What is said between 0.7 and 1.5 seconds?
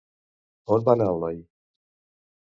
On va anar el noi?